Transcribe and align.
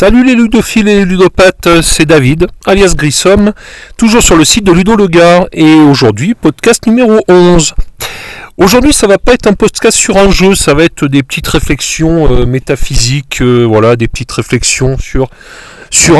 Salut 0.00 0.22
les 0.22 0.36
ludophiles 0.36 0.86
et 0.86 0.94
les 0.94 1.04
ludopathes, 1.04 1.82
c'est 1.82 2.06
David, 2.06 2.46
alias 2.66 2.94
Grissom, 2.96 3.52
toujours 3.96 4.22
sur 4.22 4.36
le 4.36 4.44
site 4.44 4.62
de 4.62 4.70
Ludo 4.70 4.94
Gars, 5.08 5.48
et 5.50 5.74
aujourd'hui, 5.74 6.36
podcast 6.36 6.86
numéro 6.86 7.18
11. 7.26 7.74
Aujourd'hui, 8.58 8.92
ça 8.92 9.08
va 9.08 9.18
pas 9.18 9.32
être 9.32 9.48
un 9.48 9.54
podcast 9.54 9.98
sur 9.98 10.16
un 10.16 10.30
jeu, 10.30 10.54
ça 10.54 10.72
va 10.72 10.84
être 10.84 11.08
des 11.08 11.24
petites 11.24 11.48
réflexions 11.48 12.32
euh, 12.32 12.46
métaphysiques, 12.46 13.42
euh, 13.42 13.64
voilà, 13.64 13.96
des 13.96 14.06
petites 14.06 14.30
réflexions 14.30 14.96
sur 14.98 15.28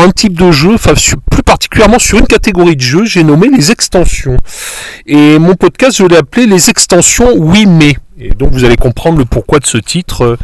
un 0.01 0.11
type 0.11 0.37
de 0.37 0.51
jeu, 0.51 0.75
enfin 0.75 0.95
plus 1.31 1.45
particulièrement 1.45 2.01
sur 2.01 2.19
une 2.19 2.27
catégorie 2.27 2.75
de 2.75 2.81
jeux, 2.81 3.05
j'ai 3.05 3.23
nommé 3.23 3.47
les 3.47 3.71
extensions. 3.71 4.39
Et 5.07 5.39
mon 5.39 5.55
podcast, 5.55 5.99
je 5.99 6.05
l'ai 6.05 6.17
appelé 6.17 6.47
les 6.47 6.69
extensions 6.69 7.33
oui 7.37 7.67
mais. 7.67 7.97
Et 8.19 8.31
donc 8.31 8.51
vous 8.51 8.65
allez 8.65 8.77
comprendre 8.77 9.19
le 9.19 9.25
pourquoi 9.25 9.61
de 9.61 9.67
ce 9.67 9.79
titre 9.79 10.25
euh, 10.25 10.37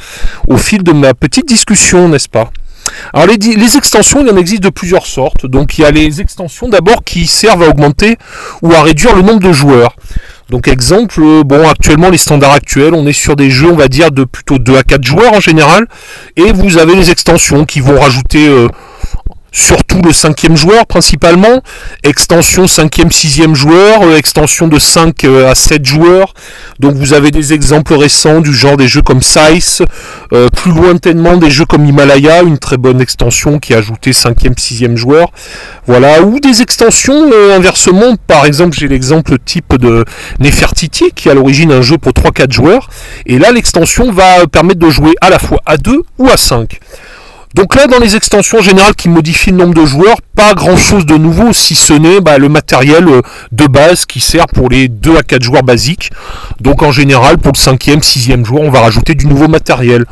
au 0.47 0.57
fil 0.57 0.85
de 0.85 0.93
ma 0.93 1.15
petite 1.15 1.49
discussion, 1.49 2.09
n'est-ce 2.09 2.29
pas? 2.29 2.53
Alors 3.13 3.27
les, 3.27 3.77
extensions, 3.77 4.21
il 4.21 4.31
en 4.31 4.37
existe 4.37 4.63
de 4.63 4.69
plusieurs 4.69 5.07
sortes. 5.07 5.47
Donc 5.47 5.79
il 5.79 5.83
y 5.83 5.85
a 5.85 5.91
les 5.91 6.21
extensions 6.21 6.69
d'abord 6.69 7.05
qui 7.05 7.27
servent 7.27 7.63
à 7.63 7.69
augmenter 7.69 8.17
ou 8.63 8.73
à 8.73 8.83
réduire 8.83 9.15
le 9.15 9.23
nombre 9.23 9.41
de 9.41 9.53
joueurs. 9.53 9.97
Donc 10.51 10.69
exemple, 10.69 11.21
euh, 11.23 11.43
bon 11.43 11.67
actuellement 11.67 12.11
les 12.11 12.19
standards 12.19 12.53
actuels, 12.53 12.95
on 12.95 13.07
est 13.07 13.15
sur 13.15 13.35
des 13.35 13.51
jeux 13.51 13.71
on 13.71 13.77
va 13.77 13.89
dire 13.89 14.11
de 14.11 14.25
plutôt 14.25 14.59
2 14.59 14.77
à 14.77 14.83
4 14.83 15.03
joueurs 15.03 15.33
en 15.33 15.41
général. 15.41 15.87
Et 16.37 16.53
vous 16.53 16.79
avez 16.79 16.95
les 16.95 17.11
extensions 17.11 17.65
qui 17.65 17.81
vont 17.81 17.99
rajouter 17.99 18.47
euh, 18.49 18.69
surtout 19.55 20.03
le 20.03 20.13
cinquième 20.13 20.57
joueur 20.57 20.85
principalement, 20.87 21.63
extension 22.03 22.67
cinquième, 22.67 23.13
sixième 23.13 23.55
joueur, 23.55 24.03
euh, 24.03 24.17
extension 24.17 24.67
de 24.67 24.79
5 24.79 25.25
euh, 25.25 25.51
à 25.51 25.55
7 25.55 25.85
joueurs. 25.87 26.35
Donc 26.81 26.95
vous 26.95 27.15
avez 27.15 27.31
des 27.31 27.53
exemples 27.53 27.95
récents 27.95 28.41
du 28.41 28.53
genre 28.53 28.77
des 28.77 28.89
jeux 28.89 29.01
comme 29.01 29.23
Size, 29.23 29.83
euh, 30.33 30.49
plus 30.51 30.73
lointainement 30.73 31.37
des 31.37 31.51
jeux 31.51 31.65
comme 31.67 31.87
Himalaya, 31.87 32.43
une 32.43 32.59
très 32.59 32.77
bonne 32.77 33.01
extension 33.01 33.61
qui 33.61 33.75
a 33.75 33.79
ajouté 33.79 34.13
cinquième, 34.13 34.59
sixième 34.59 34.97
joueur. 34.97 35.31
Voilà, 35.87 36.23
ou 36.23 36.41
des 36.41 36.61
extensions 36.61 37.31
inversement, 37.55 38.17
par 38.27 38.47
exemple 38.47 38.77
j'ai 38.77 38.89
l'exemple 38.89 39.37
type 39.39 39.77
de 39.77 40.05
Nefertiti 40.41 41.13
qui 41.15 41.29
est 41.29 41.31
à 41.31 41.35
l'origine 41.35 41.71
un 41.71 41.83
jeu 41.83 41.97
pour 41.97 42.13
3-4 42.13 42.53
joueurs. 42.53 42.91
Et 43.27 43.39
là 43.39 43.53
l'extension 43.53 44.11
va 44.11 44.47
permettre 44.51 44.81
de 44.81 44.91
jouer 44.91 45.15
à 45.21 45.31
la 45.31 45.39
fois 45.39 45.61
à 45.65 45.77
2 45.77 46.03
ou 46.19 46.29
à 46.29 46.37
5. 46.37 46.81
Donc 47.55 47.77
là, 47.77 47.87
dans 47.87 48.01
les 48.01 48.17
extensions 48.17 48.61
générales 48.61 48.97
qui 48.97 49.09
modifient 49.09 49.53
le 49.53 49.59
nombre 49.59 49.75
de 49.75 49.87
joueurs, 49.87 50.17
pas 50.35 50.55
grand 50.55 50.77
chose 50.77 51.07
de 51.07 51.17
nouveau, 51.17 51.53
si 51.53 51.75
ce 51.75 51.93
n'est 51.93 52.21
bah, 52.21 52.39
le 52.39 52.49
matériel 52.49 53.09
euh, 53.09 53.23
de 53.53 53.67
base 53.67 54.05
qui 54.07 54.21
sert 54.21 54.47
pour 54.47 54.69
les 54.69 54.89
2 54.89 55.17
à 55.17 55.23
4 55.23 55.43
joueurs 55.43 55.63
basiques. 55.63 56.11
Donc 56.61 56.83
en 56.83 56.93
général, 56.93 57.39
pour 57.39 57.53
le 57.53 57.59
5e, 57.59 58.01
6e 58.01 58.45
joueur, 58.45 58.63
on 58.63 58.71
va 58.71 58.81
rajouter 58.81 59.15
du 59.15 59.27
nouveau 59.27 59.49
matériel. 59.49 60.05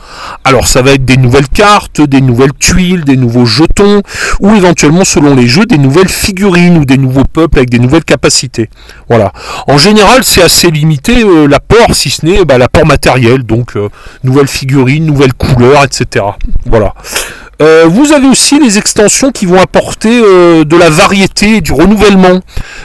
Alors 0.44 0.66
ça 0.66 0.82
va 0.82 0.92
être 0.92 1.04
des 1.04 1.16
nouvelles 1.16 1.48
cartes, 1.48 2.00
des 2.00 2.20
nouvelles 2.20 2.52
tuiles, 2.58 3.04
des 3.04 3.16
nouveaux 3.16 3.46
jetons, 3.46 4.02
ou 4.40 4.54
éventuellement, 4.54 5.04
selon 5.04 5.34
les 5.34 5.48
jeux, 5.48 5.66
des 5.66 5.78
nouvelles 5.78 6.08
figurines 6.08 6.78
ou 6.78 6.84
des 6.84 6.98
nouveaux 6.98 7.24
peuples 7.24 7.58
avec 7.58 7.70
des 7.70 7.78
nouvelles 7.78 8.04
capacités. 8.04 8.70
Voilà. 9.08 9.32
En 9.66 9.78
général, 9.78 10.24
c'est 10.24 10.42
assez 10.42 10.70
limité 10.70 11.24
euh, 11.24 11.46
l'apport, 11.46 11.94
si 11.94 12.10
ce 12.10 12.24
n'est 12.24 12.44
bah, 12.44 12.58
l'apport 12.58 12.86
matériel, 12.86 13.42
donc 13.42 13.76
euh, 13.76 13.88
nouvelles 14.24 14.48
figurines, 14.48 15.06
nouvelles 15.06 15.34
couleurs, 15.34 15.84
etc. 15.84 16.24
Voilà. 16.66 16.94
Euh, 17.62 17.86
vous 17.88 18.12
avez 18.12 18.26
aussi 18.26 18.58
les 18.58 18.78
extensions 18.78 19.30
qui 19.30 19.46
vont 19.46 19.60
apporter 19.60 20.10
euh, 20.10 20.64
de 20.64 20.76
la 20.76 20.90
variété 20.90 21.60
du 21.60 21.72
renouvellement 21.72 22.40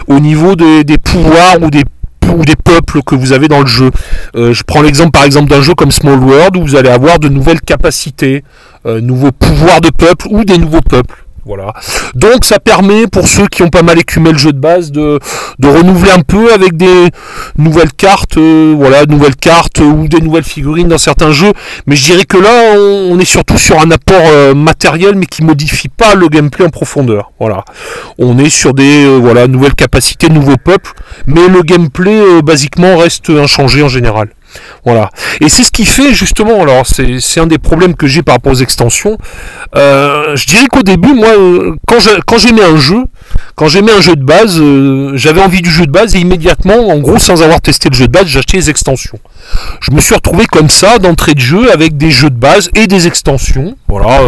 au 0.07 0.19
niveau 0.19 0.55
des 0.55 0.97
pouvoirs 1.03 1.57
ou 1.63 1.71
des 1.71 2.55
peuples 2.55 3.01
que 3.01 3.15
vous 3.15 3.33
avez 3.33 3.47
dans 3.47 3.61
le 3.61 3.65
jeu. 3.65 3.89
Euh, 4.35 4.53
je 4.53 4.61
prends 4.63 4.83
l'exemple 4.83 5.11
par 5.11 5.23
exemple 5.23 5.49
d'un 5.49 5.61
jeu 5.61 5.73
comme 5.73 5.91
Small 5.91 6.19
World 6.19 6.57
où 6.57 6.61
vous 6.61 6.75
allez 6.75 6.89
avoir 6.89 7.17
de 7.17 7.27
nouvelles 7.27 7.61
capacités, 7.61 8.43
nouveaux 8.85 9.33
pouvoirs 9.33 9.81
de 9.81 9.89
peuple 9.89 10.27
ou 10.29 10.45
des 10.45 10.57
nouveaux 10.57 10.81
peuples. 10.81 11.26
Voilà. 11.47 11.71
Donc 12.13 12.43
ça 12.43 12.59
permet 12.59 13.07
pour 13.07 13.29
ceux 13.29 13.47
qui 13.47 13.63
ont 13.63 13.69
pas 13.69 13.81
mal 13.81 13.97
écumé 13.97 14.33
le 14.33 14.37
jeu 14.37 14.51
de 14.51 14.59
base 14.59 14.91
de, 14.91 15.17
renouveler 15.63 16.11
un 16.11 16.21
peu 16.21 16.51
avec 16.51 16.75
des 16.75 17.09
nouvelles 17.57 17.93
cartes, 17.93 18.37
euh, 18.37 18.73
voilà, 18.77 19.05
nouvelles 19.05 19.37
cartes 19.37 19.79
ou 19.79 20.09
des 20.09 20.19
nouvelles 20.19 20.43
figurines 20.43 20.89
dans 20.89 20.97
certains 20.97 21.31
jeux. 21.31 21.53
Mais 21.85 21.95
je 21.95 22.03
dirais 22.03 22.25
que 22.25 22.37
là 22.37 22.77
on, 22.77 23.17
est 23.17 23.25
surtout 23.25 23.57
sur 23.57 23.79
un 23.79 23.89
apport 23.91 24.25
euh, 24.27 24.53
matériel 24.53 25.15
mais 25.15 25.25
qui 25.25 25.41
modifie 25.41 25.87
pas 25.87 26.15
le 26.15 26.27
gameplay 26.27 26.65
en 26.65 26.69
profondeur. 26.69 27.31
Voilà. 27.39 27.63
On 28.19 28.37
est 28.39 28.49
sur 28.49 28.73
des 28.73 29.05
euh, 29.05 29.17
voilà 29.17 29.47
nouvelles 29.47 29.75
capacités, 29.75 30.27
nouveaux 30.27 30.57
peuples, 30.57 30.91
mais 31.27 31.47
le 31.47 31.61
gameplay 31.61 32.41
basiquement 32.41 32.97
reste 32.97 33.29
inchangé 33.29 33.83
en 33.83 33.87
général. 33.87 34.29
Voilà. 34.85 35.09
Et 35.41 35.49
c'est 35.49 35.63
ce 35.63 35.71
qui 35.71 35.85
fait 35.85 36.13
justement, 36.13 36.61
alors 36.61 36.85
c'est 36.85 37.39
un 37.39 37.47
des 37.47 37.57
problèmes 37.57 37.95
que 37.95 38.07
j'ai 38.07 38.23
par 38.23 38.35
rapport 38.35 38.53
aux 38.53 38.61
extensions. 38.61 39.17
Euh, 39.75 40.35
je 40.35 40.45
dirais 40.45 40.67
qu'au 40.67 40.83
début, 40.83 41.13
moi, 41.13 41.29
euh, 41.29 41.75
quand 41.85 42.37
j'aimais 42.37 42.63
un 42.63 42.77
jeu, 42.77 43.03
quand 43.55 43.67
j'aimais 43.67 43.91
un 43.91 44.01
jeu 44.01 44.15
de 44.15 44.23
base, 44.23 44.59
euh, 44.59 45.11
j'avais 45.15 45.41
envie 45.41 45.61
du 45.61 45.69
jeu 45.69 45.85
de 45.85 45.91
base 45.91 46.15
et 46.15 46.19
immédiatement, 46.19 46.87
en 46.89 46.99
gros, 46.99 47.19
sans 47.19 47.43
avoir 47.43 47.61
testé 47.61 47.89
le 47.89 47.95
jeu 47.95 48.07
de 48.07 48.11
base, 48.11 48.27
j'achetais 48.27 48.57
les 48.57 48.69
extensions. 48.69 49.19
Je 49.81 49.91
me 49.91 49.99
suis 49.99 50.15
retrouvé 50.15 50.45
comme 50.45 50.69
ça 50.69 50.99
d'entrée 50.99 51.33
de 51.33 51.39
jeu 51.39 51.71
avec 51.71 51.97
des 51.97 52.11
jeux 52.11 52.29
de 52.29 52.39
base 52.39 52.69
et 52.75 52.87
des 52.87 53.07
extensions. 53.07 53.75
Voilà, 53.87 54.21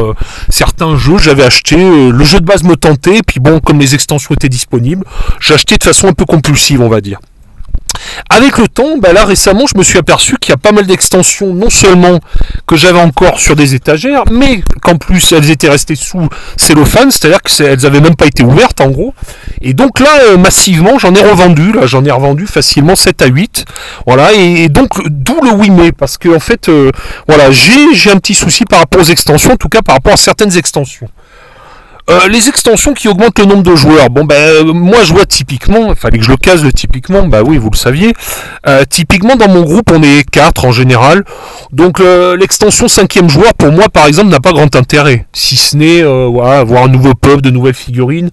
certains 0.49 0.97
jeux 0.97 1.17
j'avais 1.17 1.43
acheté, 1.43 1.75
le 1.77 2.23
jeu 2.23 2.39
de 2.39 2.45
base 2.45 2.63
me 2.63 2.75
tentait, 2.75 3.19
puis 3.25 3.39
bon, 3.39 3.59
comme 3.59 3.79
les 3.79 3.95
extensions 3.95 4.33
étaient 4.33 4.49
disponibles, 4.49 5.05
j'achetais 5.39 5.77
de 5.77 5.83
façon 5.83 6.07
un 6.07 6.13
peu 6.13 6.25
compulsive, 6.25 6.81
on 6.81 6.89
va 6.89 7.01
dire. 7.01 7.19
Avec 8.29 8.57
le 8.57 8.67
temps, 8.67 8.97
bah 8.97 9.13
là 9.13 9.25
récemment, 9.25 9.65
je 9.71 9.77
me 9.77 9.83
suis 9.83 9.97
aperçu 9.97 10.37
qu'il 10.37 10.51
y 10.51 10.53
a 10.53 10.57
pas 10.57 10.71
mal 10.71 10.85
d'extensions, 10.85 11.53
non 11.53 11.69
seulement 11.69 12.19
que 12.67 12.75
j'avais 12.75 12.99
encore 12.99 13.39
sur 13.39 13.55
des 13.55 13.75
étagères, 13.75 14.23
mais 14.31 14.63
qu'en 14.81 14.97
plus 14.97 15.31
elles 15.31 15.49
étaient 15.49 15.69
restées 15.69 15.95
sous 15.95 16.27
cellophane, 16.57 17.11
c'est-à-dire 17.11 17.41
qu'elles 17.41 17.81
n'avaient 17.81 18.01
même 18.01 18.15
pas 18.15 18.27
été 18.27 18.43
ouvertes 18.43 18.81
en 18.81 18.89
gros. 18.89 19.13
Et 19.61 19.73
donc 19.73 19.99
là, 19.99 20.19
euh, 20.29 20.37
massivement, 20.37 20.97
j'en 20.97 21.13
ai 21.15 21.21
revendu, 21.21 21.71
là 21.71 21.85
j'en 21.85 22.03
ai 22.05 22.11
revendu 22.11 22.47
facilement 22.47 22.95
7 22.95 23.21
à 23.21 23.27
8. 23.27 23.65
Voilà, 24.05 24.33
et, 24.33 24.69
donc 24.69 24.89
d'où 25.07 25.39
le 25.43 25.51
oui 25.51 25.69
mais, 25.69 25.91
parce 25.91 26.17
que 26.17 26.29
en 26.35 26.39
fait, 26.39 26.69
euh, 26.69 26.91
voilà, 27.27 27.51
j'ai 27.51 28.11
un 28.11 28.17
petit 28.17 28.33
souci 28.33 28.65
par 28.65 28.79
rapport 28.79 29.01
aux 29.01 29.11
extensions, 29.11 29.53
en 29.53 29.57
tout 29.57 29.69
cas 29.69 29.81
par 29.81 29.95
rapport 29.95 30.13
à 30.13 30.17
certaines 30.17 30.57
extensions. 30.57 31.09
Euh, 32.09 32.27
les 32.27 32.49
extensions 32.49 32.93
qui 32.93 33.07
augmentent 33.07 33.37
le 33.37 33.45
nombre 33.45 33.61
de 33.61 33.75
joueurs. 33.75 34.09
Bon 34.09 34.23
ben 34.23 34.35
euh, 34.35 34.73
moi 34.73 35.03
je 35.03 35.13
vois 35.13 35.25
typiquement, 35.25 35.89
il 35.89 35.95
fallait 35.95 36.17
que 36.17 36.23
je 36.23 36.31
le 36.31 36.37
case 36.37 36.63
le 36.63 36.73
typiquement, 36.73 37.27
bah 37.27 37.43
oui 37.45 37.57
vous 37.57 37.69
le 37.69 37.77
saviez. 37.77 38.13
Euh, 38.67 38.83
typiquement 38.89 39.35
dans 39.35 39.47
mon 39.47 39.61
groupe 39.61 39.91
on 39.91 40.01
est 40.01 40.27
4 40.29 40.65
en 40.65 40.71
général. 40.71 41.23
Donc 41.71 41.99
l'extension 41.99 42.87
cinquième 42.87 43.29
joueur 43.29 43.53
pour 43.53 43.71
moi 43.71 43.89
par 43.89 44.07
exemple 44.07 44.29
n'a 44.29 44.39
pas 44.39 44.53
grand 44.53 44.75
intérêt. 44.75 45.27
Si 45.33 45.55
ce 45.55 45.77
n'est 45.77 46.01
voilà, 46.01 46.59
avoir 46.59 46.85
un 46.85 46.87
nouveau 46.87 47.13
pub, 47.13 47.41
de 47.41 47.51
nouvelles 47.51 47.75
figurines. 47.75 48.29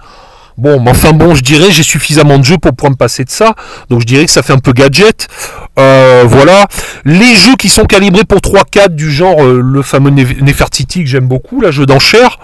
Bon, 0.57 0.81
mais 0.81 0.93
enfin 0.93 1.13
bon, 1.13 1.35
je 1.35 1.43
dirais 1.43 1.71
j'ai 1.71 1.83
suffisamment 1.83 2.39
de 2.39 2.45
jeux 2.45 2.57
pour 2.57 2.75
pouvoir 2.75 2.93
me 2.93 2.97
passer 2.97 3.25
de 3.25 3.31
ça. 3.31 3.55
Donc 3.91 4.01
je 4.01 4.07
dirais 4.07 4.25
que 4.25 4.31
ça 4.31 4.43
fait 4.43 4.55
un 4.55 4.59
peu 4.59 4.73
gadget. 4.73 5.29
voilà. 5.77 6.67
Les 7.05 7.37
jeux 7.37 7.57
qui 7.57 7.69
sont 7.69 7.85
calibrés 7.85 8.25
pour 8.25 8.39
3-4 8.39 8.95
du 8.95 9.13
genre 9.13 9.43
le 9.45 9.83
fameux 9.83 10.11
Nefertiti 10.11 11.05
que 11.05 11.11
j'aime 11.11 11.29
beaucoup, 11.29 11.61
la 11.61 11.71
jeu 11.71 11.85
d'enchères. 11.85 12.39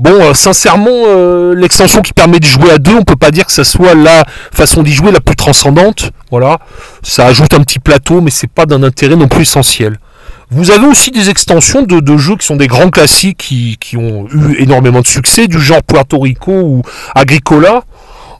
Bon, 0.00 0.12
euh, 0.12 0.32
sincèrement, 0.32 0.88
euh, 0.90 1.54
l'extension 1.54 2.00
qui 2.00 2.14
permet 2.14 2.40
de 2.40 2.46
jouer 2.46 2.70
à 2.70 2.78
deux, 2.78 2.94
on 2.94 3.02
peut 3.02 3.16
pas 3.16 3.30
dire 3.30 3.44
que 3.44 3.52
ça 3.52 3.64
soit 3.64 3.94
la 3.94 4.24
façon 4.50 4.82
d'y 4.82 4.94
jouer 4.94 5.12
la 5.12 5.20
plus 5.20 5.36
transcendante. 5.36 6.10
Voilà, 6.30 6.58
ça 7.02 7.26
ajoute 7.26 7.52
un 7.52 7.60
petit 7.60 7.80
plateau, 7.80 8.22
mais 8.22 8.30
c'est 8.30 8.50
pas 8.50 8.64
d'un 8.64 8.82
intérêt 8.82 9.14
non 9.14 9.28
plus 9.28 9.42
essentiel. 9.42 9.98
Vous 10.50 10.70
avez 10.70 10.86
aussi 10.86 11.10
des 11.10 11.28
extensions 11.28 11.82
de, 11.82 12.16
jeux 12.16 12.36
qui 12.36 12.46
sont 12.46 12.56
des 12.56 12.66
grands 12.66 12.88
classiques 12.88 13.36
qui, 13.78 13.96
ont 13.98 14.26
eu 14.32 14.56
énormément 14.62 15.02
de 15.02 15.06
succès, 15.06 15.48
du 15.48 15.60
genre 15.60 15.82
Puerto 15.82 16.18
Rico 16.18 16.50
ou 16.50 16.82
Agricola. 17.14 17.82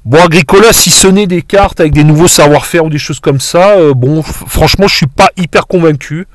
Bon, 0.06 0.24
Agricola, 0.24 0.72
si 0.72 0.90
ce 0.90 1.08
n'est 1.08 1.26
des 1.26 1.42
cartes 1.42 1.78
avec 1.78 1.92
des 1.92 2.04
nouveaux 2.04 2.26
savoir-faire 2.26 2.86
ou 2.86 2.88
des 2.88 2.96
choses 2.96 3.20
comme 3.20 3.38
ça, 3.38 3.72
euh, 3.72 3.92
bon, 3.92 4.22
franchement, 4.22 4.88
je 4.88 4.96
suis 4.96 5.06
pas 5.06 5.28
hyper 5.36 5.66
convaincu. 5.66 6.26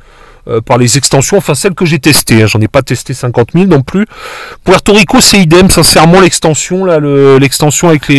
Euh, 0.48 0.62
par 0.62 0.78
les 0.78 0.98
extensions, 0.98 1.38
enfin 1.38 1.56
celles 1.56 1.74
que 1.74 1.86
j'ai 1.86 1.98
testées. 1.98 2.44
Hein. 2.44 2.46
J'en 2.46 2.62
ai 2.62 2.68
pas 2.68 2.84
testé 2.84 3.16
50 3.16 3.54
000 3.54 3.66
non 3.66 3.82
plus. 3.82 4.06
Puerto 4.64 4.94
Rico, 4.94 5.20
c'est 5.20 5.40
idem. 5.40 5.72
Sincèrement, 5.72 6.20
l'extension 6.22 6.86
là, 6.86 7.00
l'extension 7.40 7.90
avec 7.90 8.12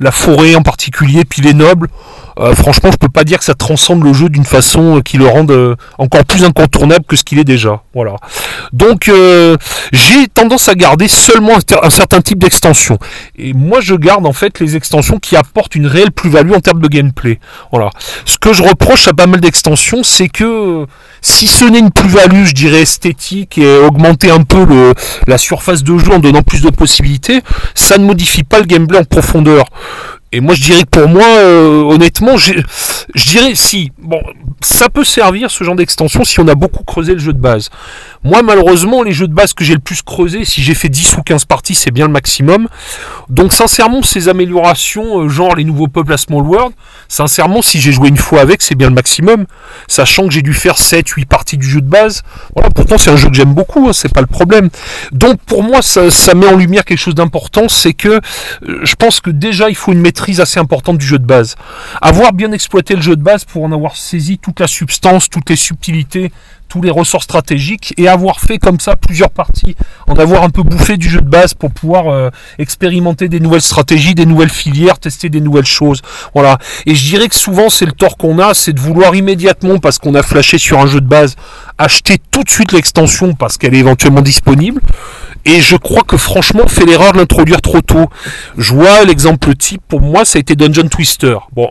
la 0.00 0.10
forêt 0.10 0.56
en 0.56 0.62
particulier, 0.62 1.24
puis 1.24 1.42
les 1.42 1.54
nobles. 1.54 1.88
Euh, 2.38 2.54
franchement, 2.54 2.90
je 2.90 2.96
peux 2.96 3.08
pas 3.08 3.22
dire 3.22 3.38
que 3.38 3.44
ça 3.44 3.54
transcende 3.54 4.02
le 4.02 4.12
jeu 4.12 4.28
d'une 4.28 4.44
façon 4.44 4.96
euh, 4.96 5.00
qui 5.00 5.18
le 5.18 5.26
rende 5.26 5.76
encore 5.98 6.24
plus 6.24 6.44
incontournable 6.44 7.04
que 7.06 7.14
ce 7.14 7.22
qu'il 7.22 7.38
est 7.38 7.44
déjà. 7.44 7.82
Voilà. 7.94 8.16
Donc, 8.72 9.10
j'ai 9.92 10.28
tendance 10.28 10.68
à 10.68 10.74
garder 10.74 11.06
seulement 11.06 11.52
un, 11.82 11.90
certain 11.90 12.20
type 12.20 12.38
d'extension. 12.38 12.98
Et 13.36 13.52
moi, 13.52 13.80
je 13.80 13.94
garde 13.94 14.26
en 14.26 14.32
fait 14.32 14.58
les 14.58 14.74
extensions 14.74 15.18
qui 15.18 15.36
apportent 15.36 15.74
une 15.74 15.86
réelle 15.86 16.12
plus-value 16.12 16.52
en 16.52 16.60
termes 16.60 16.80
de 16.80 16.88
gameplay. 16.88 17.38
Voilà. 17.70 17.90
Ce 18.24 18.38
que 18.38 18.52
je 18.52 18.62
reproche 18.62 19.06
à 19.06 19.12
pas 19.12 19.26
mal 19.26 19.40
d'extensions, 19.40 20.02
c'est 20.02 20.28
que 20.28 20.86
si 21.20 21.46
ce 21.46 21.64
n'est 21.64 21.78
une 21.78 21.90
plus-value, 21.90 22.44
je 22.44 22.54
dirais 22.54 22.82
esthétique 22.82 23.58
et 23.58 23.76
augmenter 23.78 24.30
un 24.30 24.42
peu 24.42 24.94
la 25.26 25.38
surface 25.38 25.82
de 25.82 25.98
jeu 25.98 26.12
en 26.12 26.18
donnant 26.18 26.42
plus 26.42 26.62
de 26.62 26.70
possibilités, 26.70 27.40
ça 27.74 27.98
ne 27.98 28.04
modifie 28.04 28.42
pas 28.44 28.60
le 28.60 28.66
gameplay 28.66 28.98
en 28.98 29.04
profondeur. 29.04 29.64
Et 30.32 30.40
moi 30.40 30.54
je 30.54 30.62
dirais 30.62 30.82
que 30.82 31.00
pour 31.00 31.08
moi, 31.08 31.24
euh, 31.24 31.82
honnêtement, 31.82 32.36
je 32.36 32.54
dirais 33.14 33.54
si. 33.54 33.90
Bon, 33.98 34.20
ça 34.62 34.88
peut 34.88 35.04
servir 35.04 35.50
ce 35.50 35.64
genre 35.64 35.74
d'extension 35.74 36.24
si 36.24 36.38
on 36.38 36.46
a 36.46 36.54
beaucoup 36.54 36.84
creusé 36.84 37.14
le 37.14 37.18
jeu 37.18 37.32
de 37.32 37.38
base. 37.38 37.70
Moi 38.22 38.42
malheureusement, 38.42 39.02
les 39.02 39.12
jeux 39.12 39.26
de 39.26 39.32
base 39.32 39.54
que 39.54 39.64
j'ai 39.64 39.72
le 39.72 39.80
plus 39.80 40.02
creusé, 40.02 40.44
si 40.44 40.62
j'ai 40.62 40.74
fait 40.74 40.88
10 40.88 41.16
ou 41.16 41.22
15 41.22 41.46
parties, 41.46 41.74
c'est 41.74 41.90
bien 41.90 42.06
le 42.06 42.12
maximum. 42.12 42.68
Donc 43.28 43.52
sincèrement, 43.52 44.02
ces 44.02 44.28
améliorations, 44.28 45.22
euh, 45.22 45.28
genre 45.28 45.56
les 45.56 45.64
nouveaux 45.64 45.88
peuples 45.88 46.12
à 46.12 46.16
Small 46.18 46.42
World, 46.42 46.74
sincèrement, 47.08 47.62
si 47.62 47.80
j'ai 47.80 47.92
joué 47.92 48.08
une 48.08 48.16
fois 48.16 48.40
avec, 48.40 48.62
c'est 48.62 48.74
bien 48.74 48.88
le 48.88 48.94
maximum. 48.94 49.46
Sachant 49.88 50.26
que 50.26 50.32
j'ai 50.32 50.42
dû 50.42 50.52
faire 50.52 50.76
7, 50.76 51.08
8 51.08 51.24
parties 51.24 51.56
du 51.56 51.66
jeu 51.66 51.80
de 51.80 51.88
base. 51.88 52.22
Voilà, 52.54 52.70
pourtant 52.70 52.98
c'est 52.98 53.10
un 53.10 53.16
jeu 53.16 53.28
que 53.28 53.34
j'aime 53.34 53.54
beaucoup, 53.54 53.88
hein, 53.88 53.92
c'est 53.92 54.12
pas 54.12 54.20
le 54.20 54.26
problème. 54.26 54.68
Donc 55.12 55.40
pour 55.46 55.62
moi, 55.62 55.82
ça, 55.82 56.10
ça 56.10 56.34
met 56.34 56.46
en 56.46 56.56
lumière 56.56 56.84
quelque 56.84 56.98
chose 56.98 57.14
d'important, 57.14 57.68
c'est 57.68 57.94
que 57.94 58.08
euh, 58.08 58.20
je 58.82 58.94
pense 58.94 59.20
que 59.20 59.30
déjà 59.30 59.70
il 59.70 59.76
faut 59.76 59.92
une 59.92 60.00
maîtrise 60.20 60.40
assez 60.40 60.60
importante 60.60 60.98
du 60.98 61.06
jeu 61.06 61.18
de 61.18 61.24
base. 61.24 61.56
Avoir 62.02 62.32
bien 62.32 62.52
exploité 62.52 62.94
le 62.94 63.00
jeu 63.00 63.16
de 63.16 63.22
base 63.22 63.44
pour 63.46 63.64
en 63.64 63.72
avoir 63.72 63.96
saisi 63.96 64.38
toute 64.38 64.60
la 64.60 64.66
substance, 64.66 65.30
toutes 65.30 65.48
les 65.48 65.56
subtilités, 65.56 66.30
tous 66.68 66.82
les 66.82 66.90
ressorts 66.90 67.22
stratégiques 67.22 67.94
et 67.96 68.06
avoir 68.06 68.38
fait 68.38 68.58
comme 68.58 68.78
ça 68.78 68.96
plusieurs 68.96 69.30
parties, 69.30 69.74
en 70.06 70.14
avoir 70.16 70.42
un 70.42 70.50
peu 70.50 70.62
bouffé 70.62 70.98
du 70.98 71.08
jeu 71.08 71.20
de 71.20 71.28
base 71.28 71.54
pour 71.54 71.70
pouvoir 71.70 72.08
euh, 72.08 72.28
expérimenter 72.58 73.28
des 73.28 73.40
nouvelles 73.40 73.62
stratégies, 73.62 74.14
des 74.14 74.26
nouvelles 74.26 74.50
filières, 74.50 74.98
tester 74.98 75.30
des 75.30 75.40
nouvelles 75.40 75.64
choses. 75.64 76.02
Voilà. 76.34 76.58
Et 76.84 76.94
je 76.94 77.04
dirais 77.04 77.28
que 77.28 77.34
souvent 77.34 77.70
c'est 77.70 77.86
le 77.86 77.92
tort 77.92 78.18
qu'on 78.18 78.38
a, 78.38 78.52
c'est 78.52 78.74
de 78.74 78.80
vouloir 78.80 79.14
immédiatement 79.14 79.78
parce 79.78 79.98
qu'on 79.98 80.14
a 80.14 80.22
flashé 80.22 80.58
sur 80.58 80.78
un 80.78 80.86
jeu 80.86 81.00
de 81.00 81.08
base, 81.08 81.34
acheter 81.78 82.18
tout 82.30 82.44
de 82.44 82.50
suite 82.50 82.72
l'extension 82.72 83.34
parce 83.34 83.56
qu'elle 83.56 83.74
est 83.74 83.78
éventuellement 83.78 84.22
disponible. 84.22 84.82
Et 85.44 85.60
je 85.60 85.76
crois 85.76 86.02
que 86.02 86.16
franchement, 86.16 86.62
on 86.64 86.68
fait 86.68 86.84
l'erreur 86.84 87.12
de 87.12 87.18
l'introduire 87.18 87.60
trop 87.60 87.80
tôt. 87.80 88.08
Je 88.58 88.74
vois 88.74 89.04
l'exemple 89.04 89.54
type, 89.54 89.82
pour 89.88 90.00
moi, 90.00 90.24
ça 90.24 90.38
a 90.38 90.40
été 90.40 90.54
Dungeon 90.54 90.88
Twister. 90.88 91.36
Bon, 91.52 91.70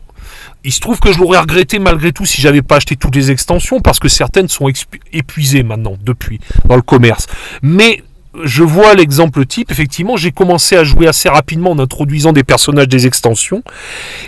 il 0.63 0.71
se 0.71 0.79
trouve 0.79 0.99
que 0.99 1.11
je 1.13 1.19
l'aurais 1.19 1.39
regretté 1.39 1.79
malgré 1.79 2.11
tout 2.11 2.25
si 2.25 2.41
j'avais 2.41 2.61
pas 2.61 2.77
acheté 2.77 2.95
toutes 2.95 3.15
les 3.15 3.31
extensions, 3.31 3.79
parce 3.79 3.99
que 3.99 4.09
certaines 4.09 4.49
sont 4.49 4.69
épuisées 5.13 5.63
maintenant, 5.63 5.95
depuis, 6.03 6.39
dans 6.65 6.75
le 6.75 6.81
commerce. 6.81 7.27
Mais 7.61 8.03
je 8.43 8.63
vois 8.63 8.93
l'exemple 8.93 9.45
type, 9.45 9.71
effectivement, 9.71 10.15
j'ai 10.15 10.31
commencé 10.31 10.75
à 10.75 10.83
jouer 10.83 11.07
assez 11.07 11.29
rapidement 11.29 11.71
en 11.71 11.79
introduisant 11.79 12.31
des 12.31 12.43
personnages 12.43 12.87
des 12.87 13.07
extensions, 13.07 13.63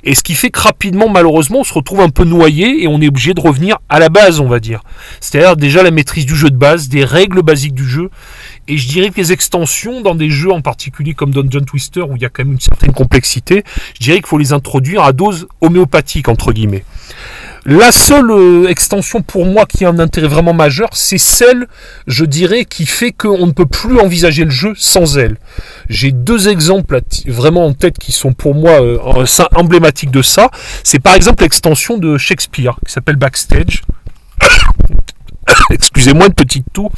et 0.04 0.16
ce 0.16 0.24
qui 0.24 0.34
fait 0.34 0.50
que 0.50 0.60
rapidement, 0.60 1.08
malheureusement, 1.08 1.60
on 1.60 1.64
se 1.64 1.74
retrouve 1.74 2.02
un 2.02 2.10
peu 2.10 2.24
noyé 2.24 2.84
et 2.84 2.88
on 2.88 3.00
est 3.02 3.08
obligé 3.08 3.34
de 3.34 3.42
revenir 3.42 3.78
à 3.90 4.00
la 4.00 4.10
base, 4.10 4.40
on 4.40 4.48
va 4.48 4.60
dire. 4.60 4.82
C'est-à-dire 5.20 5.56
déjà 5.56 5.84
la 5.84 5.92
maîtrise 5.92 6.26
du 6.26 6.36
jeu 6.36 6.50
de 6.50 6.58
base, 6.58 6.90
des 6.90 7.06
règles 7.06 7.44
basiques 7.44 7.76
du 7.76 7.88
jeu, 7.88 8.10
et 8.72 8.78
je 8.78 8.88
dirais 8.88 9.10
que 9.10 9.18
les 9.18 9.34
extensions, 9.34 10.00
dans 10.00 10.16
des 10.16 10.30
jeux 10.30 10.54
en 10.54 10.62
particulier 10.62 11.14
comme 11.14 11.32
Dungeon 11.32 11.66
Twister, 11.66 12.04
où 12.04 12.16
il 12.16 12.22
y 12.22 12.26
a 12.26 12.30
quand 12.30 12.46
même 12.46 12.54
une 12.54 12.60
certaine 12.62 12.94
complexité, 12.94 13.66
je 13.96 14.00
dirais 14.00 14.16
qu'il 14.20 14.28
faut 14.28 14.38
les 14.38 14.54
introduire 14.54 15.04
à 15.04 15.12
dose 15.12 15.46
homéopathique, 15.60 16.30
entre 16.30 16.54
guillemets. 16.54 16.86
La 17.66 17.92
seule 17.92 18.32
euh, 18.32 18.70
extension 18.70 19.22
pour 19.24 19.46
moi 19.46 19.66
qui 19.66 19.84
a 19.84 19.90
un 19.90 20.00
intérêt 20.00 20.30
vraiment 20.30 20.54
majeur, 20.54 20.88
c'est 20.94 21.18
celle, 21.18 21.68
je 22.08 22.24
dirais, 22.24 22.64
qui 22.64 22.86
fait 22.86 23.12
qu'on 23.12 23.46
ne 23.46 23.52
peut 23.52 23.66
plus 23.66 24.00
envisager 24.00 24.46
le 24.46 24.52
jeu 24.52 24.72
sans 24.78 25.18
elle. 25.18 25.38
J'ai 25.90 26.14
deux 26.14 26.48
exemples 26.48 27.02
vraiment 27.28 27.66
en 27.66 27.74
tête 27.74 28.00
qui 28.00 28.14
sont 28.14 28.32
pour 28.32 28.56
moi 28.56 28.82
euh, 28.82 29.26
emblématiques 29.54 30.12
de 30.12 30.22
ça. 30.22 30.50
C'est 30.86 31.00
par 31.00 31.16
exemple 31.16 31.44
l'extension 31.44 31.98
de 31.98 32.18
Shakespeare, 32.18 32.78
qui 32.88 32.94
s'appelle 32.94 33.18
Backstage. 33.18 33.82
Excusez-moi 35.72 36.28
une 36.28 36.34
petite 36.34 36.66
toux. 36.74 36.90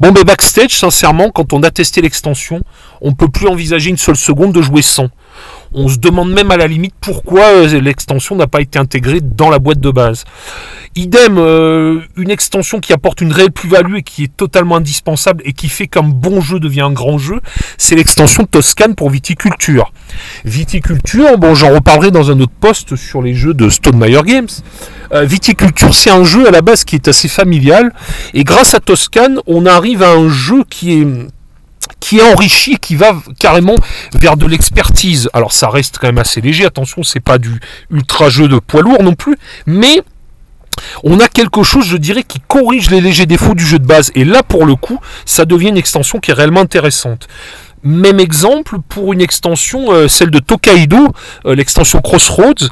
Bon, 0.00 0.12
mais 0.12 0.24
Backstage, 0.24 0.72
sincèrement, 0.72 1.30
quand 1.30 1.52
on 1.52 1.62
a 1.62 1.70
testé 1.70 2.00
l'extension, 2.02 2.62
on 3.00 3.10
ne 3.10 3.14
peut 3.14 3.28
plus 3.28 3.46
envisager 3.46 3.90
une 3.90 3.96
seule 3.96 4.16
seconde 4.16 4.52
de 4.52 4.62
jouer 4.62 4.82
sans. 4.82 5.08
On 5.72 5.88
se 5.88 5.98
demande 5.98 6.32
même 6.32 6.50
à 6.50 6.56
la 6.56 6.66
limite 6.66 6.94
pourquoi 7.00 7.42
euh, 7.46 7.80
l'extension 7.80 8.36
n'a 8.36 8.46
pas 8.46 8.60
été 8.60 8.78
intégrée 8.78 9.20
dans 9.20 9.50
la 9.50 9.58
boîte 9.58 9.80
de 9.80 9.90
base. 9.90 10.24
Idem, 10.96 11.38
euh, 11.38 12.00
une 12.16 12.30
extension 12.30 12.78
qui 12.78 12.92
apporte 12.92 13.20
une 13.20 13.32
réelle 13.32 13.50
plus-value 13.50 13.96
et 13.96 14.02
qui 14.02 14.22
est 14.22 14.36
totalement 14.36 14.76
indispensable 14.76 15.42
et 15.44 15.52
qui 15.52 15.68
fait 15.68 15.88
qu'un 15.88 16.04
bon 16.04 16.40
jeu 16.40 16.60
devient 16.60 16.82
un 16.82 16.92
grand 16.92 17.18
jeu, 17.18 17.40
c'est 17.78 17.96
l'extension 17.96 18.44
Toscane 18.44 18.94
pour 18.94 19.10
Viticulture. 19.10 19.92
Viticulture, 20.44 21.36
bon 21.38 21.56
j'en 21.56 21.74
reparlerai 21.74 22.12
dans 22.12 22.30
un 22.30 22.38
autre 22.38 22.52
post 22.60 22.94
sur 22.94 23.22
les 23.22 23.34
jeux 23.34 23.54
de 23.54 23.68
Stone 23.68 23.98
Meyer 23.98 24.22
Games. 24.24 24.46
Euh, 25.12 25.24
Viticulture, 25.24 25.92
c'est 25.92 26.10
un 26.10 26.22
jeu 26.22 26.46
à 26.46 26.52
la 26.52 26.62
base 26.62 26.84
qui 26.84 26.94
est 26.94 27.08
assez 27.08 27.26
familial 27.26 27.92
et 28.32 28.44
grâce 28.44 28.74
à 28.74 28.80
Toscane, 28.80 29.40
on 29.48 29.66
arrive 29.66 30.04
à 30.04 30.12
un 30.12 30.28
jeu 30.28 30.62
qui 30.70 31.00
est 31.00 31.06
qui 32.00 32.18
est 32.18 32.32
enrichi, 32.32 32.76
qui 32.78 32.96
va 32.96 33.14
carrément 33.38 33.76
vers 34.14 34.36
de 34.36 34.46
l'expertise. 34.46 35.28
Alors 35.32 35.52
ça 35.52 35.68
reste 35.68 35.98
quand 35.98 36.08
même 36.08 36.18
assez 36.18 36.40
léger, 36.40 36.64
attention, 36.64 37.02
c'est 37.02 37.20
pas 37.20 37.38
du 37.38 37.60
ultra 37.90 38.28
jeu 38.28 38.48
de 38.48 38.58
poids 38.58 38.82
lourd 38.82 39.02
non 39.02 39.14
plus, 39.14 39.36
mais 39.66 40.02
on 41.02 41.20
a 41.20 41.28
quelque 41.28 41.62
chose, 41.62 41.86
je 41.86 41.96
dirais, 41.96 42.22
qui 42.22 42.40
corrige 42.40 42.90
les 42.90 43.00
légers 43.00 43.26
défauts 43.26 43.54
du 43.54 43.64
jeu 43.64 43.78
de 43.78 43.86
base. 43.86 44.10
Et 44.14 44.24
là, 44.24 44.42
pour 44.42 44.66
le 44.66 44.74
coup, 44.74 44.98
ça 45.24 45.44
devient 45.44 45.68
une 45.68 45.76
extension 45.76 46.18
qui 46.18 46.30
est 46.30 46.34
réellement 46.34 46.60
intéressante. 46.60 47.28
Même 47.84 48.18
exemple 48.18 48.78
pour 48.88 49.12
une 49.12 49.20
extension, 49.20 49.92
euh, 49.92 50.08
celle 50.08 50.30
de 50.30 50.38
Tokaido, 50.38 51.12
euh, 51.44 51.54
l'extension 51.54 52.00
Crossroads. 52.00 52.70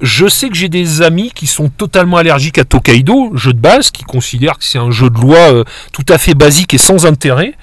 Je 0.00 0.28
sais 0.28 0.48
que 0.48 0.54
j'ai 0.54 0.68
des 0.68 1.02
amis 1.02 1.32
qui 1.34 1.48
sont 1.48 1.68
totalement 1.68 2.16
allergiques 2.16 2.58
à 2.58 2.64
Tokaido, 2.64 3.32
jeu 3.34 3.52
de 3.52 3.58
base, 3.58 3.90
qui 3.90 4.04
considèrent 4.04 4.58
que 4.58 4.64
c'est 4.64 4.78
un 4.78 4.92
jeu 4.92 5.10
de 5.10 5.18
loi 5.18 5.38
euh, 5.38 5.64
tout 5.92 6.04
à 6.08 6.16
fait 6.16 6.34
basique 6.34 6.74
et 6.74 6.78
sans 6.78 7.06
intérêt. 7.06 7.54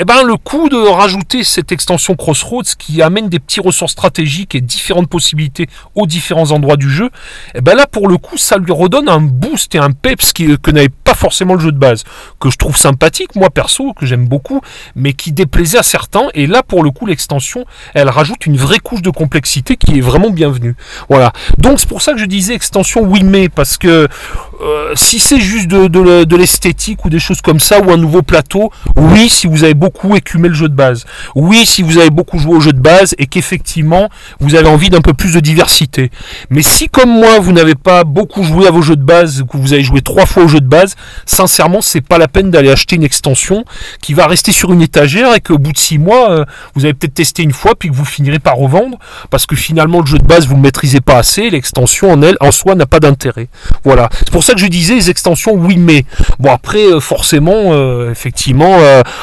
Eh 0.00 0.04
ben, 0.04 0.22
le 0.22 0.36
coup 0.36 0.68
de 0.68 0.76
rajouter 0.76 1.42
cette 1.42 1.72
extension 1.72 2.14
Crossroads 2.14 2.76
qui 2.78 3.02
amène 3.02 3.28
des 3.28 3.40
petits 3.40 3.58
ressorts 3.58 3.90
stratégiques 3.90 4.54
et 4.54 4.60
différentes 4.60 5.08
possibilités 5.08 5.66
aux 5.96 6.06
différents 6.06 6.52
endroits 6.52 6.76
du 6.76 6.88
jeu, 6.88 7.10
eh 7.56 7.60
ben 7.60 7.74
là, 7.74 7.86
pour 7.88 8.06
le 8.06 8.16
coup, 8.16 8.38
ça 8.38 8.58
lui 8.58 8.70
redonne 8.70 9.08
un 9.08 9.20
boost 9.20 9.74
et 9.74 9.78
un 9.78 9.90
peps 9.90 10.32
qui, 10.32 10.56
que 10.56 10.70
n'avait 10.70 10.88
pas 10.88 11.14
forcément 11.14 11.54
le 11.54 11.60
jeu 11.60 11.72
de 11.72 11.78
base, 11.78 12.04
que 12.38 12.48
je 12.48 12.56
trouve 12.56 12.76
sympathique, 12.76 13.34
moi 13.34 13.50
perso, 13.50 13.92
que 13.92 14.06
j'aime 14.06 14.28
beaucoup, 14.28 14.60
mais 14.94 15.14
qui 15.14 15.32
déplaisait 15.32 15.78
à 15.78 15.82
certains. 15.82 16.28
Et 16.34 16.37
là, 16.46 16.62
pour 16.62 16.82
le 16.82 16.90
coup, 16.90 17.06
l'extension, 17.06 17.64
elle 17.94 18.08
rajoute 18.08 18.46
une 18.46 18.56
vraie 18.56 18.78
couche 18.78 19.02
de 19.02 19.10
complexité 19.10 19.76
qui 19.76 19.98
est 19.98 20.00
vraiment 20.00 20.30
bienvenue. 20.30 20.76
Voilà. 21.08 21.32
Donc, 21.58 21.80
c'est 21.80 21.88
pour 21.88 22.02
ça 22.02 22.12
que 22.12 22.18
je 22.18 22.26
disais 22.26 22.54
extension 22.54 23.02
oui, 23.02 23.22
mais, 23.24 23.48
parce 23.48 23.78
que 23.78 24.08
euh, 24.60 24.92
si 24.94 25.18
c'est 25.18 25.40
juste 25.40 25.68
de, 25.68 25.86
de 26.24 26.36
l'esthétique 26.36 27.04
ou 27.04 27.10
des 27.10 27.18
choses 27.18 27.40
comme 27.40 27.60
ça, 27.60 27.80
ou 27.80 27.90
un 27.90 27.96
nouveau 27.96 28.22
plateau, 28.22 28.70
oui, 28.96 29.28
si 29.28 29.46
vous 29.46 29.64
avez 29.64 29.74
beaucoup 29.74 29.88
beaucoup 29.88 30.16
écumé 30.16 30.48
le 30.48 30.54
jeu 30.54 30.68
de 30.68 30.74
base. 30.74 31.06
Oui, 31.34 31.64
si 31.64 31.82
vous 31.82 31.96
avez 31.96 32.10
beaucoup 32.10 32.38
joué 32.38 32.56
au 32.56 32.60
jeu 32.60 32.72
de 32.72 32.80
base 32.80 33.14
et 33.16 33.26
qu'effectivement 33.26 34.10
vous 34.38 34.54
avez 34.54 34.68
envie 34.68 34.90
d'un 34.90 35.00
peu 35.00 35.14
plus 35.14 35.32
de 35.32 35.40
diversité. 35.40 36.10
Mais 36.50 36.60
si 36.60 36.88
comme 36.88 37.10
moi 37.10 37.38
vous 37.40 37.52
n'avez 37.52 37.74
pas 37.74 38.04
beaucoup 38.04 38.44
joué 38.44 38.66
à 38.66 38.70
vos 38.70 38.82
jeux 38.82 38.96
de 38.96 39.02
base, 39.02 39.44
que 39.50 39.56
vous 39.56 39.72
avez 39.72 39.82
joué 39.82 40.02
trois 40.02 40.26
fois 40.26 40.44
au 40.44 40.48
jeu 40.48 40.60
de 40.60 40.68
base, 40.68 40.94
sincèrement 41.24 41.80
c'est 41.80 42.02
pas 42.02 42.18
la 42.18 42.28
peine 42.28 42.50
d'aller 42.50 42.70
acheter 42.70 42.96
une 42.96 43.02
extension 43.02 43.64
qui 44.02 44.12
va 44.12 44.26
rester 44.26 44.52
sur 44.52 44.72
une 44.74 44.82
étagère 44.82 45.34
et 45.34 45.40
qu'au 45.40 45.58
bout 45.58 45.72
de 45.72 45.78
six 45.78 45.98
mois 45.98 46.27
euh, 46.28 46.44
vous 46.74 46.84
avez 46.84 46.94
peut-être 46.94 47.14
testé 47.14 47.42
une 47.42 47.52
fois 47.52 47.74
puis 47.74 47.90
que 47.90 47.94
vous 47.94 48.04
finirez 48.04 48.38
par 48.38 48.56
revendre 48.56 48.98
parce 49.30 49.46
que 49.46 49.56
finalement 49.56 50.00
le 50.00 50.06
jeu 50.06 50.18
de 50.18 50.26
base 50.26 50.46
vous 50.46 50.56
ne 50.56 50.62
maîtrisez 50.62 51.00
pas 51.00 51.16
assez, 51.16 51.50
l'extension 51.50 52.10
en 52.10 52.22
elle 52.22 52.36
en 52.40 52.52
soi 52.52 52.74
n'a 52.74 52.86
pas 52.86 53.00
d'intérêt. 53.00 53.48
Voilà. 53.84 54.08
C'est 54.18 54.30
pour 54.30 54.44
ça 54.44 54.54
que 54.54 54.60
je 54.60 54.66
disais 54.66 54.94
les 54.94 55.10
extensions 55.10 55.52
oui 55.52 55.76
mais. 55.76 56.04
Bon 56.38 56.52
après 56.52 56.84
euh, 56.84 57.00
forcément 57.00 57.72
euh, 57.72 58.10
effectivement 58.10 58.78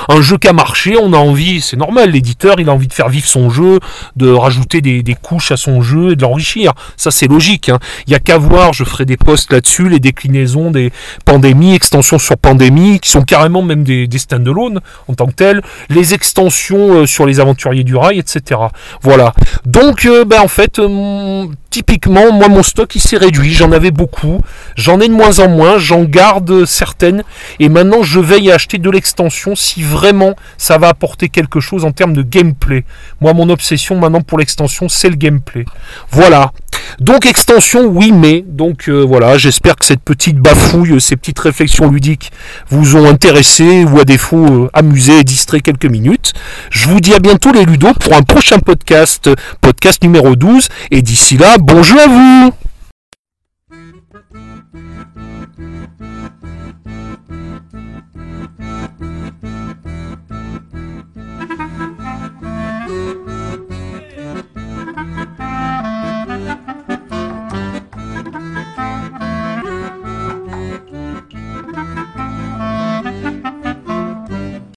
un 0.10 0.22
jeu 0.22 0.38
qui 0.38 0.48
a 0.48 0.54
marché, 0.54 0.98
on 1.02 1.14
a 1.14 1.18
envie, 1.18 1.62
c'est 1.62 1.78
normal, 1.78 2.12
l'éditeur 2.12 2.60
il 2.60 2.70
a 2.70 2.74
envie 2.74 2.88
de 2.88 2.94
faire 2.94 3.10
vivre 3.10 3.28
son 3.28 3.50
jeu, 3.50 3.80
de 4.16 4.30
rajouter 4.30 4.82
des, 4.82 5.16
couches 5.22 5.52
à 5.52 5.58
son 5.58 5.82
jeu 5.82 6.12
et 6.12 6.16
de 6.16 6.22
l'enrichir. 6.22 6.74
Ça 6.98 7.12
c'est 7.12 7.28
logique. 7.28 7.70
Hein. 7.70 7.80
Il 8.08 8.12
n'y 8.12 8.16
a 8.16 8.20
qu'à 8.20 8.38
voir, 8.38 8.74
je 8.74 8.84
ferai 8.84 9.06
des 9.06 9.18
posts 9.18 9.52
là-dessus, 9.52 9.90
les 9.90 10.00
déclinaisons 10.00 10.72
des 10.72 10.92
pandémies, 11.26 11.74
extensions 11.74 12.20
sur 12.20 12.38
pandémie, 12.38 13.00
qui 13.00 13.10
sont 13.10 13.24
carrément 13.24 13.62
même 13.62 13.84
des, 13.84 14.08
des 14.08 14.18
stand-alone 14.18 14.80
en 15.08 15.14
tant 15.14 15.28
que 15.28 15.34
telles, 15.34 15.62
les 15.90 16.14
extensions 16.14 16.85
euh, 16.94 17.06
sur 17.06 17.26
les 17.26 17.40
aventuriers 17.40 17.84
du 17.84 17.96
rail, 17.96 18.20
etc. 18.20 18.60
Voilà. 19.02 19.34
Donc 19.66 20.06
euh, 20.06 20.26
ben, 20.26 20.42
en 20.42 20.48
fait, 20.48 20.80
euh, 20.80 21.46
typiquement, 21.70 22.32
moi 22.32 22.48
mon 22.48 22.64
stock 22.64 22.96
il 22.96 23.02
s'est 23.02 23.18
réduit, 23.18 23.54
j'en 23.54 23.72
avais 23.72 23.92
beaucoup, 23.92 24.42
j'en 24.76 25.00
ai 25.00 25.08
de 25.08 25.14
moins 25.14 25.40
en 25.40 25.50
moins, 25.50 25.78
j'en 25.78 26.04
garde 26.04 26.66
certaines, 26.66 27.24
et 27.60 27.70
maintenant 27.70 28.04
je 28.04 28.20
veille 28.20 28.52
à 28.52 28.56
acheter 28.56 28.78
de 28.78 28.90
l'extension 28.90 29.56
si 29.56 29.84
vraiment 29.84 30.36
ça 30.58 30.78
va 30.78 30.88
apporter 30.88 31.30
quelque 31.30 31.60
chose 31.60 31.86
en 31.86 31.92
termes 31.92 32.14
de 32.14 32.22
gameplay. 32.22 32.86
Moi 33.22 33.34
mon 33.34 33.50
obsession 33.50 33.98
maintenant 33.98 34.22
pour 34.22 34.38
l'extension 34.38 34.90
c'est 34.90 35.10
le 35.10 35.16
gameplay. 35.16 35.66
Voilà. 36.12 36.52
Donc 37.00 37.26
extension 37.26 37.86
oui 37.88 38.12
mais, 38.14 38.44
donc 38.48 38.88
euh, 38.88 39.02
voilà, 39.02 39.38
j'espère 39.38 39.76
que 39.76 39.86
cette 39.86 40.02
petite 40.02 40.38
bafouille, 40.38 41.02
ces 41.02 41.18
petites 41.18 41.40
réflexions 41.40 41.90
ludiques 41.90 42.32
vous 42.70 42.96
ont 42.96 43.06
intéressé 43.06 43.84
ou 43.84 44.00
à 44.00 44.06
défaut 44.06 44.46
euh, 44.46 44.70
amusé 44.74 45.20
et 45.20 45.24
distrait 45.24 45.60
quelques 45.60 45.86
minutes. 45.86 46.34
Je 46.72 46.88
vous 46.88 47.02
dis 47.02 47.14
à 47.14 47.20
bientôt 47.20 47.52
les 47.52 47.66
Ludos 47.66 47.94
pour 48.00 48.14
un 48.14 48.22
prochain 48.22 48.60
podcast, 48.60 49.30
podcast 49.60 50.04
numéro 50.04 50.36
12, 50.36 50.70
et 50.92 51.02
d'ici 51.02 51.38
là, 51.38 51.58
bonjour 51.60 52.00
à 52.00 52.08
vous 52.08 52.65